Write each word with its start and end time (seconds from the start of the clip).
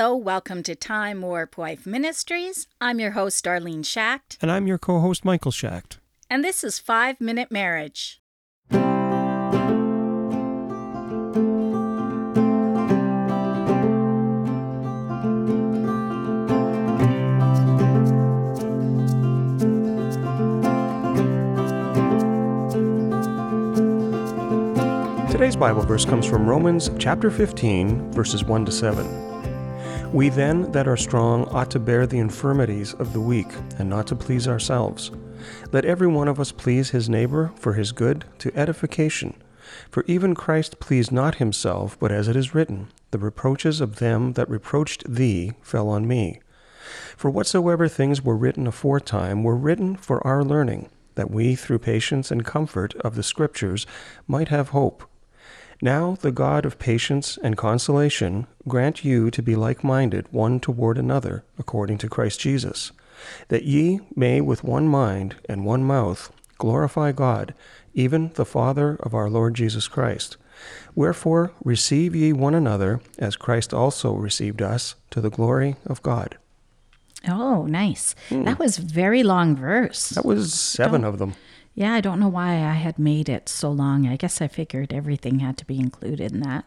Hello, 0.00 0.16
welcome 0.16 0.62
to 0.62 0.74
Time 0.74 1.20
Warp 1.20 1.58
Wife 1.58 1.84
Ministries. 1.84 2.66
I'm 2.80 3.00
your 3.00 3.10
host, 3.10 3.44
Darlene 3.44 3.84
Schacht, 3.84 4.38
And 4.40 4.50
I'm 4.50 4.66
your 4.66 4.78
co 4.78 4.98
host, 4.98 5.26
Michael 5.26 5.52
Schacht. 5.52 5.98
and 6.30 6.42
this 6.42 6.64
is 6.64 6.78
Five 6.78 7.20
Minute 7.20 7.50
Marriage. 7.50 8.22
Today's 25.30 25.56
Bible 25.56 25.82
verse 25.82 26.06
comes 26.06 26.24
from 26.24 26.46
Romans 26.46 26.88
chapter 26.98 27.30
15, 27.30 28.12
verses 28.12 28.42
1 28.44 28.64
to 28.64 28.72
7. 28.72 29.29
We 30.12 30.28
then 30.28 30.72
that 30.72 30.88
are 30.88 30.96
strong 30.96 31.44
ought 31.50 31.70
to 31.70 31.78
bear 31.78 32.04
the 32.04 32.18
infirmities 32.18 32.94
of 32.94 33.12
the 33.12 33.20
weak, 33.20 33.46
and 33.78 33.88
not 33.88 34.08
to 34.08 34.16
please 34.16 34.48
ourselves. 34.48 35.12
Let 35.70 35.84
every 35.84 36.08
one 36.08 36.26
of 36.26 36.40
us 36.40 36.50
please 36.50 36.90
his 36.90 37.08
neighbor 37.08 37.52
for 37.54 37.74
his 37.74 37.92
good, 37.92 38.24
to 38.40 38.52
edification. 38.58 39.40
For 39.88 40.02
even 40.08 40.34
Christ 40.34 40.80
pleased 40.80 41.12
not 41.12 41.36
himself, 41.36 41.96
but 42.00 42.10
as 42.10 42.26
it 42.26 42.34
is 42.34 42.56
written, 42.56 42.88
The 43.12 43.20
reproaches 43.20 43.80
of 43.80 43.96
them 43.96 44.32
that 44.32 44.50
reproached 44.50 45.04
thee 45.08 45.52
fell 45.62 45.88
on 45.88 46.08
me. 46.08 46.40
For 47.16 47.30
whatsoever 47.30 47.86
things 47.86 48.20
were 48.20 48.36
written 48.36 48.66
aforetime 48.66 49.44
were 49.44 49.56
written 49.56 49.94
for 49.94 50.26
our 50.26 50.42
learning, 50.42 50.88
that 51.14 51.30
we, 51.30 51.54
through 51.54 51.78
patience 51.78 52.32
and 52.32 52.44
comfort 52.44 52.94
of 52.96 53.14
the 53.14 53.22
Scriptures, 53.22 53.86
might 54.26 54.48
have 54.48 54.70
hope. 54.70 55.04
Now 55.82 56.16
the 56.20 56.32
God 56.32 56.66
of 56.66 56.78
patience 56.78 57.38
and 57.42 57.56
consolation 57.56 58.46
grant 58.68 59.04
you 59.04 59.30
to 59.30 59.42
be 59.42 59.56
like 59.56 59.82
minded 59.82 60.26
one 60.30 60.60
toward 60.60 60.98
another, 60.98 61.42
according 61.58 61.98
to 61.98 62.08
Christ 62.08 62.40
Jesus, 62.40 62.92
that 63.48 63.64
ye 63.64 64.00
may 64.14 64.42
with 64.42 64.62
one 64.62 64.86
mind 64.86 65.36
and 65.48 65.64
one 65.64 65.82
mouth 65.82 66.30
glorify 66.58 67.12
God, 67.12 67.54
even 67.94 68.30
the 68.34 68.44
Father 68.44 68.96
of 69.00 69.14
our 69.14 69.30
Lord 69.30 69.54
Jesus 69.54 69.88
Christ. 69.88 70.36
Wherefore 70.94 71.52
receive 71.64 72.14
ye 72.14 72.34
one 72.34 72.54
another, 72.54 73.00
as 73.18 73.36
Christ 73.36 73.72
also 73.72 74.12
received 74.12 74.60
us, 74.60 74.94
to 75.10 75.22
the 75.22 75.30
glory 75.30 75.76
of 75.86 76.02
God. 76.02 76.36
Oh, 77.26 77.64
nice. 77.64 78.14
Hmm. 78.28 78.44
That 78.44 78.58
was 78.58 78.76
very 78.76 79.22
long 79.22 79.56
verse. 79.56 80.10
That 80.10 80.24
was 80.24 80.52
7 80.52 81.04
of 81.04 81.18
them. 81.18 81.34
Yeah, 81.80 81.94
I 81.94 82.02
don't 82.02 82.20
know 82.20 82.28
why 82.28 82.56
I 82.56 82.74
had 82.74 82.98
made 82.98 83.30
it 83.30 83.48
so 83.48 83.70
long. 83.70 84.06
I 84.06 84.16
guess 84.16 84.42
I 84.42 84.48
figured 84.48 84.92
everything 84.92 85.38
had 85.38 85.56
to 85.56 85.64
be 85.64 85.80
included 85.80 86.30
in 86.30 86.40
that. 86.40 86.66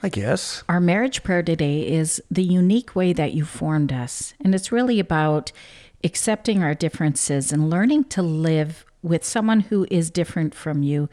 I 0.00 0.10
guess. 0.10 0.62
Our 0.68 0.78
marriage 0.78 1.24
prayer 1.24 1.42
today 1.42 1.88
is 1.88 2.22
the 2.30 2.44
unique 2.44 2.94
way 2.94 3.12
that 3.14 3.34
you 3.34 3.44
formed 3.44 3.92
us. 3.92 4.32
And 4.40 4.54
it's 4.54 4.70
really 4.70 5.00
about 5.00 5.50
accepting 6.04 6.62
our 6.62 6.72
differences 6.72 7.50
and 7.50 7.68
learning 7.68 8.04
to 8.10 8.22
live 8.22 8.84
with 9.02 9.24
someone 9.24 9.58
who 9.58 9.88
is 9.90 10.08
different 10.08 10.54
from 10.54 10.84
you. 10.84 11.08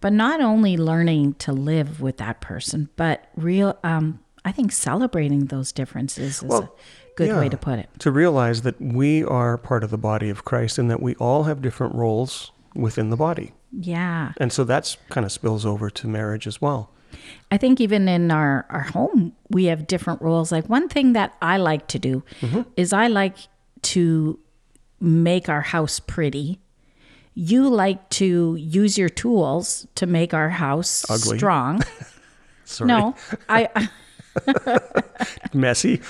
But 0.00 0.12
not 0.12 0.40
only 0.40 0.76
learning 0.76 1.34
to 1.40 1.52
live 1.52 2.00
with 2.00 2.18
that 2.18 2.40
person, 2.40 2.90
but 2.94 3.24
real 3.34 3.76
um 3.82 4.20
I 4.44 4.52
think 4.52 4.70
celebrating 4.70 5.46
those 5.46 5.72
differences 5.72 6.36
is 6.36 6.42
Well, 6.44 6.76
good 7.16 7.36
way 7.36 7.48
to 7.48 7.56
put 7.56 7.78
it. 7.78 7.88
To 8.00 8.10
realize 8.10 8.62
that 8.62 8.80
we 8.80 9.24
are 9.24 9.56
part 9.58 9.82
of 9.82 9.90
the 9.90 9.98
body 9.98 10.30
of 10.30 10.44
Christ 10.44 10.78
and 10.78 10.90
that 10.90 11.02
we 11.02 11.14
all 11.16 11.44
have 11.44 11.62
different 11.62 11.94
roles 11.94 12.52
within 12.74 13.10
the 13.10 13.16
body. 13.16 13.52
Yeah. 13.72 14.32
And 14.38 14.52
so 14.52 14.64
that's 14.64 14.96
kind 15.10 15.24
of 15.24 15.32
spills 15.32 15.66
over 15.66 15.90
to 15.90 16.08
marriage 16.08 16.46
as 16.46 16.60
well. 16.60 16.90
I 17.50 17.56
think 17.56 17.80
even 17.80 18.08
in 18.08 18.30
our, 18.30 18.66
our 18.68 18.82
home, 18.82 19.32
we 19.50 19.66
have 19.66 19.86
different 19.86 20.20
roles. 20.20 20.52
Like 20.52 20.68
one 20.68 20.88
thing 20.88 21.12
that 21.14 21.34
I 21.40 21.56
like 21.56 21.86
to 21.88 21.98
do 21.98 22.22
mm-hmm. 22.40 22.62
is 22.76 22.92
I 22.92 23.06
like 23.08 23.36
to 23.82 24.38
make 25.00 25.48
our 25.48 25.62
house 25.62 26.00
pretty. 26.00 26.60
You 27.34 27.68
like 27.68 28.08
to 28.10 28.56
use 28.56 28.96
your 28.96 29.08
tools 29.08 29.86
to 29.94 30.06
make 30.06 30.34
our 30.34 30.48
house 30.48 31.04
Ugly. 31.08 31.38
strong. 31.38 31.82
Sorry. 32.64 32.88
No, 32.88 33.14
I 33.48 33.88
Messy. 35.54 36.00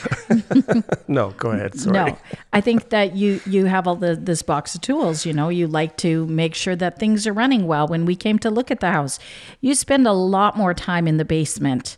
no, 1.09 1.31
go 1.33 1.51
ahead. 1.51 1.79
Sorry. 1.79 2.13
no. 2.13 2.19
I 2.53 2.61
think 2.61 2.91
that 2.91 3.15
you 3.15 3.41
you 3.47 3.67
have 3.67 3.87
all 3.87 3.97
the 3.97 4.17
this 4.17 4.43
box 4.43 4.75
of 4.75 4.81
tools. 4.81 5.27
You 5.27 5.33
know, 5.33 5.49
you 5.49 5.67
like 5.67 5.97
to 5.99 6.27
make 6.27 6.55
sure 6.55 6.77
that 6.77 6.99
things 6.99 7.27
are 7.27 7.33
running 7.33 7.67
well. 7.67 7.87
When 7.87 8.05
we 8.05 8.17
came 8.17 8.39
to 8.41 8.51
look 8.51 8.71
at 8.71 8.81
the 8.81 8.91
house, 8.91 9.19
you 9.61 9.75
spend 9.75 10.07
a 10.07 10.13
lot 10.13 10.57
more 10.57 10.75
time 10.75 11.07
in 11.07 11.17
the 11.17 11.25
basement 11.25 11.97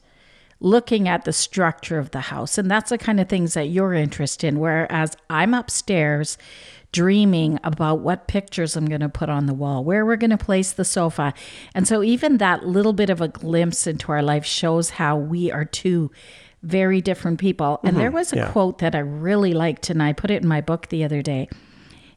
looking 0.61 1.07
at 1.07 1.25
the 1.25 1.33
structure 1.33 1.99
of 1.99 2.11
the 2.11 2.21
house, 2.21 2.59
and 2.59 2.71
that's 2.71 2.91
the 2.91 2.99
kind 2.99 3.21
of 3.21 3.29
things 3.29 3.55
that 3.55 3.69
you're 3.69 3.95
interested 3.95 4.49
in. 4.49 4.59
Whereas 4.59 5.17
I'm 5.31 5.55
upstairs 5.55 6.37
dreaming 6.93 7.59
about 7.63 8.01
what 8.01 8.29
pictures 8.29 8.77
I'm 8.77 8.87
going 8.87 9.01
to 9.01 9.09
put 9.09 9.29
on 9.29 9.47
the 9.47 9.55
wall, 9.55 9.85
where 9.85 10.07
we're 10.07 10.17
going 10.17 10.31
to 10.31 10.39
place 10.39 10.73
the 10.73 10.85
sofa. 10.85 11.35
And 11.75 11.87
so 11.87 12.03
even 12.03 12.39
that 12.39 12.67
little 12.67 12.93
bit 12.93 13.11
of 13.11 13.21
a 13.21 13.29
glimpse 13.29 13.87
into 13.87 14.11
our 14.13 14.23
life 14.23 14.45
shows 14.45 14.91
how 14.91 15.17
we 15.17 15.51
are 15.51 15.65
two 15.65 16.11
very 16.63 17.01
different 17.01 17.39
people. 17.39 17.81
And 17.85 17.97
there 17.97 18.11
was 18.11 18.33
a 18.33 18.37
yeah. 18.37 18.51
quote 18.51 18.79
that 18.79 18.95
I 18.95 19.01
really 19.01 19.53
liked, 19.53 19.91
and 19.91 20.03
I 20.03 20.13
put 20.13 20.31
it 20.31 20.43
in 20.43 20.49
my 20.49 20.61
book 20.61 20.89
the 20.89 21.05
other 21.05 21.23
day. 21.23 21.49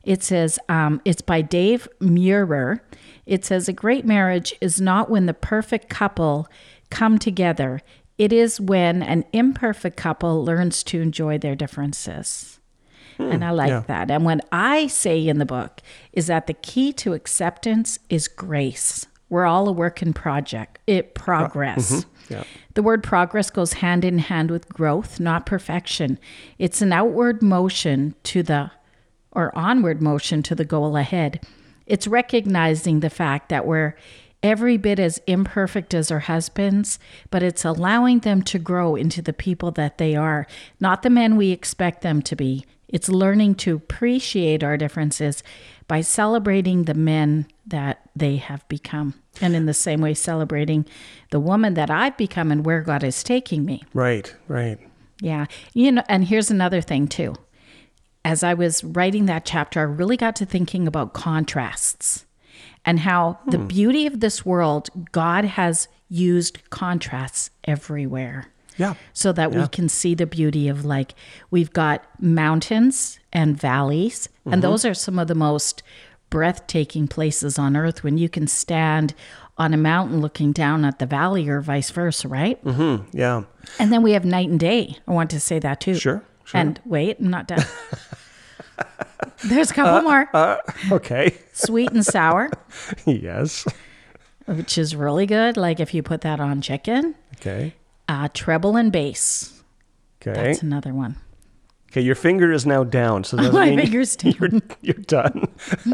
It 0.04 0.24
says, 0.24 0.58
um, 0.68 1.00
it's 1.06 1.22
by 1.22 1.42
Dave 1.42 1.88
Meurer. 2.00 2.84
It 3.28 3.46
says, 3.46 3.70
A 3.70 3.74
great 3.74 4.06
marriage 4.06 4.54
is 4.60 4.82
not 4.82 5.12
when 5.12 5.28
the 5.28 5.34
perfect 5.34 5.90
couple 5.90 6.48
come 6.90 7.20
together, 7.20 7.82
it 8.18 8.34
is 8.34 8.60
when 8.60 9.02
an 9.02 9.26
imperfect 9.34 9.98
couple 9.98 10.44
learns 10.44 10.84
to 10.84 11.02
enjoy 11.02 11.38
their 11.38 11.56
differences. 11.56 12.60
Hmm, 13.18 13.32
and 13.32 13.46
I 13.46 13.52
like 13.52 13.70
yeah. 13.70 13.84
that. 13.88 14.12
And 14.12 14.26
what 14.26 14.46
I 14.52 14.88
say 14.88 15.28
in 15.28 15.38
the 15.38 15.46
book 15.46 15.82
is 16.14 16.28
that 16.28 16.48
the 16.48 16.54
key 16.54 16.94
to 16.94 17.14
acceptance 17.14 18.00
is 18.10 18.28
grace. 18.28 19.08
We're 19.30 19.46
all 19.46 19.68
a 19.70 19.72
work 19.72 20.02
in 20.02 20.14
project, 20.14 20.80
eh, 20.88 20.96
it 20.96 21.16
progress. 21.16 21.92
Mm-hmm, 21.92 22.34
yeah. 22.34 22.44
The 22.74 22.84
word 22.84 23.04
progress 23.04 23.50
goes 23.50 23.74
hand 23.74 24.04
in 24.04 24.20
hand 24.20 24.52
with 24.52 24.68
growth, 24.70 25.20
not 25.20 25.46
perfection. 25.46 26.20
It's 26.58 26.82
an 26.82 26.92
outward 26.92 27.42
motion 27.42 28.16
to 28.24 28.44
the 28.44 28.72
or 29.32 29.58
onward 29.58 30.02
motion 30.02 30.44
to 30.44 30.56
the 30.56 30.66
goal 30.66 30.98
ahead. 30.98 31.46
It's 31.86 32.08
recognizing 32.08 33.00
the 33.00 33.10
fact 33.10 33.50
that 33.50 33.66
we're 33.66 33.96
every 34.44 34.78
bit 34.78 35.00
as 35.00 35.22
imperfect 35.28 35.94
as 35.94 36.12
our 36.12 36.20
husbands, 36.20 37.00
but 37.30 37.44
it's 37.44 37.64
allowing 37.64 38.20
them 38.20 38.42
to 38.42 38.60
grow 38.60 38.96
into 38.96 39.22
the 39.22 39.34
people 39.34 39.72
that 39.72 39.98
they 39.98 40.16
are, 40.16 40.48
not 40.80 41.04
the 41.04 41.10
men 41.10 41.38
we 41.38 41.52
expect 41.52 42.02
them 42.02 42.22
to 42.22 42.36
be. 42.36 42.66
It's 42.92 43.10
learning 43.10 43.56
to 43.56 43.76
appreciate 43.76 44.64
our 44.64 44.78
differences 44.78 45.44
by 45.88 46.02
celebrating 46.02 46.84
the 46.84 46.94
men 46.94 47.48
that 47.66 48.10
they 48.16 48.38
have 48.38 48.68
become. 48.68 49.14
And 49.42 49.56
in 49.56 49.66
the 49.66 49.74
same 49.74 50.02
way, 50.02 50.14
celebrating 50.14 50.86
the 51.32 51.40
woman 51.40 51.74
that 51.76 51.90
I've 51.90 52.18
become 52.18 52.52
and 52.52 52.66
where 52.66 52.82
God 52.82 53.04
is 53.04 53.24
taking 53.24 53.66
me. 53.66 53.84
Right, 53.94 54.34
right. 54.48 54.78
Yeah. 55.22 55.46
You 55.74 55.92
know, 55.94 56.04
and 56.10 56.26
here's 56.26 56.52
another 56.52 56.82
thing 56.82 57.08
too. 57.08 57.36
As 58.24 58.44
I 58.44 58.54
was 58.54 58.84
writing 58.84 59.26
that 59.26 59.46
chapter, 59.46 59.80
I 59.80 59.84
really 59.84 60.18
got 60.18 60.36
to 60.38 60.46
thinking 60.46 60.88
about 60.88 61.14
contrasts 61.14 62.26
and 62.86 63.00
how 63.00 63.40
the 63.48 63.58
hmm. 63.58 63.68
beauty 63.68 64.06
of 64.06 64.20
this 64.20 64.46
world, 64.46 64.90
God 65.12 65.46
has 65.46 65.88
used 66.10 66.70
contrasts 66.70 67.52
everywhere 67.64 68.52
Yeah. 68.78 68.94
so 69.14 69.32
that 69.34 69.52
we 69.52 69.68
can 69.68 69.90
see 69.90 70.16
the 70.16 70.26
beauty 70.26 70.68
of 70.70 70.86
like 70.86 71.14
we've 71.52 71.72
got 71.74 72.04
mountains 72.22 73.20
and 73.34 73.60
valleys 73.60 74.30
and 74.46 74.54
mm-hmm. 74.56 74.62
those 74.62 74.86
are 74.86 74.94
some 74.94 75.20
of 75.20 75.28
the 75.28 75.36
most 75.36 75.84
breathtaking 76.30 77.08
places 77.08 77.60
on 77.60 77.76
earth 77.76 78.04
when 78.04 78.18
you 78.18 78.30
can 78.30 78.48
stand 78.48 79.14
on 79.58 79.74
a 79.74 79.78
mountain 79.78 80.22
looking 80.22 80.52
down 80.54 80.86
at 80.86 81.00
the 81.00 81.06
valley 81.06 81.48
or 81.50 81.60
vice 81.62 81.90
versa 81.92 82.28
right 82.28 82.58
Hmm, 82.64 82.98
yeah. 83.12 83.44
and 83.78 83.92
then 83.92 84.02
we 84.02 84.14
have 84.14 84.24
night 84.26 84.50
and 84.50 84.60
day 84.60 84.96
i 85.08 85.12
want 85.12 85.30
to 85.32 85.40
say 85.40 85.60
that 85.60 85.82
too 85.82 85.96
Sure, 85.96 86.24
sure. 86.46 86.60
and 86.62 86.80
wait 86.86 87.20
i'm 87.20 87.30
not 87.30 87.48
done 87.48 87.64
there's 89.44 89.72
a 89.72 89.74
couple 89.74 89.96
uh, 89.96 90.02
more 90.02 90.30
uh, 90.34 90.58
Okay. 90.92 91.36
sweet 91.54 91.92
and 91.92 92.06
sour 92.06 92.50
yes. 93.06 93.66
which 94.46 94.78
is 94.78 94.96
really 94.96 95.26
good 95.26 95.58
like 95.58 95.80
if 95.80 95.94
you 95.94 96.02
put 96.02 96.22
that 96.22 96.40
on 96.40 96.62
chicken 96.62 97.16
Okay. 97.38 97.74
Uh, 98.12 98.28
treble 98.34 98.76
and 98.76 98.92
bass 98.92 99.64
Okay. 100.22 100.34
that's 100.34 100.62
another 100.62 100.94
one 100.94 101.16
Okay, 101.92 102.00
your 102.00 102.16
finger 102.16 102.54
is 102.54 102.66
now 102.66 102.86
down, 102.86 103.26
so 103.26 103.36
doesn't 103.44 103.54
My 103.54 103.76
finger's 103.76 104.16
you're, 104.24 104.50
you're 104.82 104.94
done. 105.08 105.50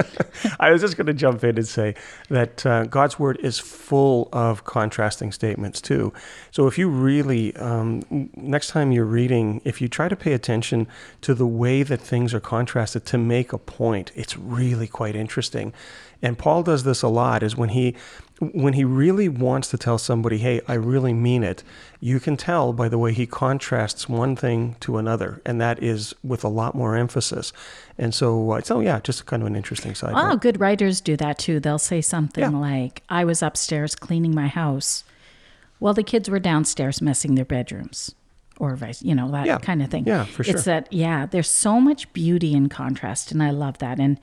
I 0.59 0.69
was 0.69 0.81
just 0.81 0.95
going 0.95 1.07
to 1.07 1.13
jump 1.13 1.43
in 1.43 1.57
and 1.57 1.67
say 1.67 1.95
that 2.29 2.63
uh, 2.67 2.83
God's 2.85 3.17
word 3.17 3.39
is 3.41 3.57
full 3.57 4.29
of 4.31 4.63
contrasting 4.63 5.31
statements 5.31 5.81
too. 5.81 6.13
So 6.51 6.67
if 6.67 6.77
you 6.77 6.87
really, 6.87 7.55
um, 7.55 8.03
next 8.35 8.67
time 8.67 8.91
you're 8.91 9.05
reading, 9.05 9.59
if 9.65 9.81
you 9.81 9.87
try 9.87 10.07
to 10.07 10.15
pay 10.15 10.33
attention 10.33 10.87
to 11.21 11.33
the 11.33 11.47
way 11.47 11.81
that 11.81 11.99
things 11.99 12.31
are 12.31 12.39
contrasted 12.39 13.03
to 13.07 13.17
make 13.17 13.51
a 13.51 13.57
point, 13.57 14.11
it's 14.13 14.37
really 14.37 14.87
quite 14.87 15.15
interesting. 15.15 15.73
And 16.21 16.37
Paul 16.37 16.61
does 16.61 16.83
this 16.83 17.01
a 17.01 17.07
lot. 17.07 17.41
Is 17.41 17.55
when 17.57 17.69
he 17.69 17.95
when 18.39 18.73
he 18.73 18.83
really 18.83 19.27
wants 19.27 19.69
to 19.69 19.77
tell 19.77 19.97
somebody, 19.97 20.37
hey, 20.37 20.61
I 20.67 20.75
really 20.75 21.13
mean 21.13 21.43
it, 21.43 21.63
you 21.99 22.19
can 22.19 22.37
tell 22.37 22.71
by 22.71 22.87
the 22.87 22.97
way 22.97 23.11
he 23.11 23.25
contrasts 23.25 24.07
one 24.07 24.35
thing 24.35 24.75
to 24.81 24.97
another, 24.97 25.41
and 25.45 25.59
that 25.59 25.81
is 25.81 26.13
with 26.23 26.43
a 26.43 26.47
lot 26.47 26.75
more 26.75 26.95
emphasis. 26.95 27.51
And 27.97 28.13
so, 28.13 28.51
uh, 28.51 28.61
so 28.61 28.79
yeah, 28.79 28.99
just 28.99 29.25
kind 29.25 29.41
of 29.41 29.47
an 29.47 29.55
interesting 29.55 29.95
side. 29.95 30.13
Oh, 30.15 30.29
note. 30.29 30.41
good 30.41 30.59
writers 30.59 31.01
do 31.01 31.17
that 31.17 31.39
too. 31.39 31.59
They'll 31.59 31.79
say 31.79 31.99
something 32.01 32.43
Yeah. 32.43 32.49
like, 32.59 33.01
I 33.09 33.25
was 33.25 33.41
upstairs 33.41 33.95
cleaning 33.95 34.35
my 34.35 34.47
house. 34.47 35.03
while 35.79 35.93
the 35.93 36.01
kids 36.01 36.27
were 36.27 36.39
downstairs 36.39 37.03
messing 37.03 37.35
their 37.35 37.45
bedrooms. 37.45 38.15
Or 38.59 38.75
vice, 38.75 39.03
you 39.03 39.13
know, 39.13 39.29
that 39.29 39.45
Yeah. 39.45 39.59
kind 39.59 39.83
of 39.83 39.91
thing. 39.91 40.05
Yeah, 40.07 40.23
for 40.25 40.43
sure. 40.43 40.55
It's 40.55 40.63
that, 40.65 40.91
yeah, 40.91 41.27
there's 41.27 41.49
so 41.51 41.79
much 41.79 42.11
beauty 42.13 42.55
in 42.55 42.67
contrast, 42.67 43.31
and 43.31 43.43
I 43.43 43.51
love 43.51 43.77
that. 43.77 43.99
And, 43.99 44.19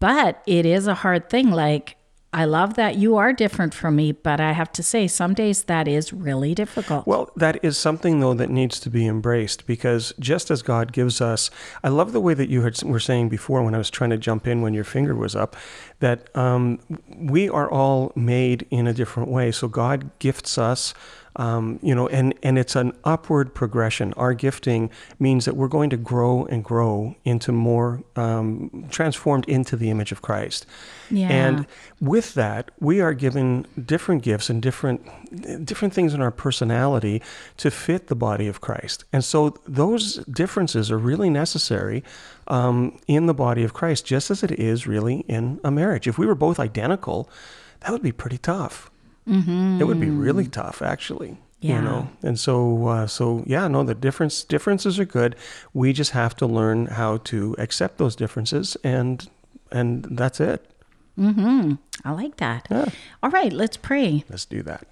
but 0.00 0.42
it 0.46 0.66
is 0.66 0.86
a 0.86 0.92
hard 0.96 1.30
thing. 1.30 1.50
Like, 1.50 1.96
I 2.34 2.46
love 2.46 2.74
that 2.74 2.96
you 2.96 3.16
are 3.16 3.32
different 3.34 3.74
from 3.74 3.96
me, 3.96 4.12
but 4.12 4.40
I 4.40 4.52
have 4.52 4.72
to 4.72 4.82
say, 4.82 5.06
some 5.06 5.34
days 5.34 5.64
that 5.64 5.86
is 5.86 6.14
really 6.14 6.54
difficult. 6.54 7.06
Well, 7.06 7.30
that 7.36 7.62
is 7.62 7.76
something 7.76 8.20
though 8.20 8.32
that 8.32 8.48
needs 8.48 8.80
to 8.80 8.90
be 8.90 9.06
embraced 9.06 9.66
because 9.66 10.14
just 10.18 10.50
as 10.50 10.62
God 10.62 10.92
gives 10.92 11.20
us, 11.20 11.50
I 11.84 11.90
love 11.90 12.12
the 12.12 12.20
way 12.20 12.32
that 12.32 12.48
you 12.48 12.62
had, 12.62 12.82
were 12.84 13.00
saying 13.00 13.28
before 13.28 13.62
when 13.62 13.74
I 13.74 13.78
was 13.78 13.90
trying 13.90 14.10
to 14.10 14.16
jump 14.16 14.46
in 14.46 14.62
when 14.62 14.72
your 14.72 14.84
finger 14.84 15.14
was 15.14 15.36
up, 15.36 15.56
that 16.00 16.34
um, 16.34 16.78
we 17.14 17.50
are 17.50 17.70
all 17.70 18.12
made 18.16 18.66
in 18.70 18.86
a 18.86 18.94
different 18.94 19.28
way. 19.28 19.52
So 19.52 19.68
God 19.68 20.10
gifts 20.18 20.56
us. 20.56 20.94
Um, 21.36 21.78
you 21.82 21.94
know, 21.94 22.08
and, 22.08 22.34
and 22.42 22.58
it's 22.58 22.76
an 22.76 22.92
upward 23.04 23.54
progression. 23.54 24.12
Our 24.14 24.34
gifting 24.34 24.90
means 25.18 25.46
that 25.46 25.56
we're 25.56 25.68
going 25.68 25.88
to 25.90 25.96
grow 25.96 26.44
and 26.46 26.62
grow 26.62 27.16
into 27.24 27.52
more 27.52 28.02
um, 28.16 28.86
transformed 28.90 29.48
into 29.48 29.76
the 29.76 29.88
image 29.88 30.12
of 30.12 30.20
Christ. 30.20 30.66
Yeah. 31.10 31.28
And 31.28 31.66
with 32.00 32.34
that, 32.34 32.70
we 32.80 33.00
are 33.00 33.14
given 33.14 33.66
different 33.82 34.22
gifts 34.22 34.50
and 34.50 34.60
different 34.60 35.08
different 35.64 35.94
things 35.94 36.12
in 36.12 36.20
our 36.20 36.30
personality 36.30 37.22
to 37.56 37.70
fit 37.70 38.08
the 38.08 38.14
body 38.14 38.46
of 38.46 38.60
Christ. 38.60 39.04
And 39.12 39.24
so 39.24 39.56
those 39.66 40.16
differences 40.26 40.90
are 40.90 40.98
really 40.98 41.30
necessary 41.30 42.04
um, 42.48 42.98
in 43.06 43.26
the 43.26 43.34
body 43.34 43.64
of 43.64 43.72
Christ, 43.72 44.04
just 44.04 44.30
as 44.30 44.42
it 44.42 44.50
is 44.52 44.86
really 44.86 45.20
in 45.28 45.60
a 45.64 45.70
marriage. 45.70 46.06
If 46.06 46.18
we 46.18 46.26
were 46.26 46.34
both 46.34 46.60
identical, 46.60 47.30
that 47.80 47.90
would 47.90 48.02
be 48.02 48.12
pretty 48.12 48.38
tough. 48.38 48.90
Mm-hmm. 49.28 49.80
It 49.80 49.84
would 49.84 50.00
be 50.00 50.10
really 50.10 50.46
tough, 50.46 50.82
actually. 50.82 51.38
Yeah. 51.60 51.76
You 51.76 51.82
know, 51.82 52.08
and 52.24 52.40
so 52.40 52.88
uh, 52.88 53.06
so 53.06 53.44
yeah, 53.46 53.68
no, 53.68 53.84
the 53.84 53.94
difference 53.94 54.42
differences 54.42 54.98
are 54.98 55.04
good. 55.04 55.36
We 55.72 55.92
just 55.92 56.10
have 56.10 56.34
to 56.36 56.46
learn 56.46 56.86
how 56.86 57.18
to 57.18 57.54
accept 57.56 57.98
those 57.98 58.16
differences, 58.16 58.76
and 58.82 59.28
and 59.70 60.04
that's 60.10 60.40
it. 60.40 60.68
Mm-hmm. 61.16 61.74
I 62.04 62.10
like 62.10 62.38
that. 62.38 62.66
Yeah. 62.68 62.86
All 63.22 63.30
right, 63.30 63.52
let's 63.52 63.76
pray. 63.76 64.24
Let's 64.28 64.44
do 64.44 64.62
that. 64.64 64.88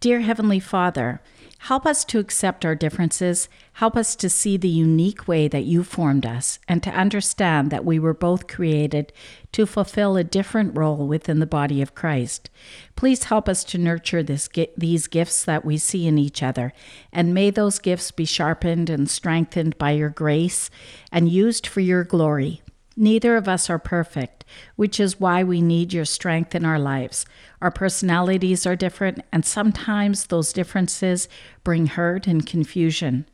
Dear 0.00 0.20
Heavenly 0.20 0.60
Father, 0.60 1.20
help 1.58 1.84
us 1.84 2.04
to 2.06 2.18
accept 2.18 2.64
our 2.64 2.74
differences. 2.74 3.48
Help 3.74 3.96
us 3.96 4.16
to 4.16 4.28
see 4.28 4.56
the 4.56 4.68
unique 4.68 5.28
way 5.28 5.48
that 5.48 5.64
you 5.64 5.84
formed 5.84 6.24
us 6.24 6.58
and 6.66 6.82
to 6.82 6.90
understand 6.90 7.70
that 7.70 7.84
we 7.84 7.98
were 7.98 8.14
both 8.14 8.46
created 8.46 9.12
to 9.52 9.66
fulfill 9.66 10.16
a 10.16 10.24
different 10.24 10.76
role 10.76 11.06
within 11.06 11.38
the 11.38 11.46
body 11.46 11.82
of 11.82 11.94
Christ. 11.94 12.50
Please 12.96 13.24
help 13.24 13.48
us 13.48 13.64
to 13.64 13.78
nurture 13.78 14.22
this, 14.22 14.48
these 14.76 15.06
gifts 15.06 15.44
that 15.44 15.64
we 15.64 15.76
see 15.78 16.06
in 16.06 16.18
each 16.18 16.42
other, 16.42 16.72
and 17.12 17.34
may 17.34 17.50
those 17.50 17.78
gifts 17.78 18.10
be 18.10 18.24
sharpened 18.24 18.88
and 18.88 19.10
strengthened 19.10 19.76
by 19.78 19.92
your 19.92 20.10
grace 20.10 20.70
and 21.12 21.28
used 21.28 21.66
for 21.66 21.80
your 21.80 22.04
glory. 22.04 22.62
Neither 23.00 23.36
of 23.36 23.46
us 23.46 23.70
are 23.70 23.78
perfect, 23.78 24.44
which 24.74 24.98
is 24.98 25.20
why 25.20 25.44
we 25.44 25.62
need 25.62 25.92
your 25.92 26.04
strength 26.04 26.52
in 26.52 26.64
our 26.64 26.80
lives. 26.80 27.24
Our 27.62 27.70
personalities 27.70 28.66
are 28.66 28.74
different, 28.74 29.20
and 29.30 29.44
sometimes 29.44 30.26
those 30.26 30.52
differences 30.52 31.28
bring 31.62 31.86
hurt 31.86 32.26
and 32.26 32.44
confusion. 32.44 33.24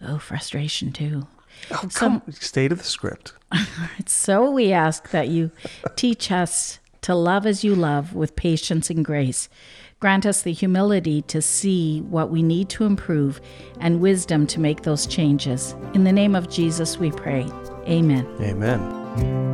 Oh, 0.00 0.16
frustration 0.16 0.90
too. 0.90 1.26
Oh, 1.70 1.86
come, 1.92 2.22
stay 2.30 2.66
to 2.66 2.74
the 2.74 2.82
script. 2.82 3.34
So 4.06 4.50
we 4.50 4.72
ask 4.72 5.10
that 5.10 5.28
you 5.28 5.50
teach 5.96 6.32
us 6.32 6.78
to 7.02 7.14
love 7.14 7.44
as 7.44 7.62
you 7.62 7.74
love 7.74 8.14
with 8.14 8.34
patience 8.36 8.88
and 8.88 9.04
grace. 9.04 9.50
Grant 10.00 10.24
us 10.24 10.42
the 10.42 10.52
humility 10.52 11.20
to 11.22 11.42
see 11.42 12.00
what 12.00 12.30
we 12.30 12.42
need 12.42 12.70
to 12.70 12.84
improve 12.84 13.40
and 13.80 14.00
wisdom 14.00 14.46
to 14.48 14.60
make 14.60 14.82
those 14.82 15.06
changes. 15.06 15.74
In 15.92 16.04
the 16.04 16.12
name 16.12 16.34
of 16.34 16.50
Jesus 16.50 16.98
we 16.98 17.10
pray. 17.10 17.46
Amen. 17.86 18.26
Amen. 18.40 18.93
Bye. 19.16 19.53